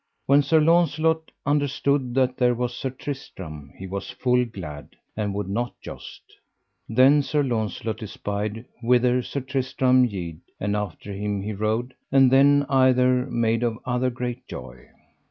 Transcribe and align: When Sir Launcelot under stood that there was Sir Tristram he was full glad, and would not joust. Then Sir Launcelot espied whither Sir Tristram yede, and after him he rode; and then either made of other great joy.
When 0.25 0.41
Sir 0.41 0.59
Launcelot 0.59 1.29
under 1.45 1.67
stood 1.67 2.15
that 2.15 2.35
there 2.35 2.55
was 2.55 2.75
Sir 2.75 2.89
Tristram 2.89 3.71
he 3.77 3.85
was 3.85 4.09
full 4.09 4.45
glad, 4.45 4.95
and 5.15 5.31
would 5.35 5.47
not 5.47 5.79
joust. 5.79 6.23
Then 6.89 7.21
Sir 7.21 7.43
Launcelot 7.43 8.01
espied 8.01 8.65
whither 8.81 9.21
Sir 9.21 9.41
Tristram 9.41 10.05
yede, 10.05 10.41
and 10.59 10.75
after 10.75 11.13
him 11.13 11.43
he 11.43 11.53
rode; 11.53 11.93
and 12.11 12.31
then 12.31 12.65
either 12.67 13.27
made 13.27 13.61
of 13.61 13.77
other 13.85 14.09
great 14.09 14.47
joy. 14.47 14.87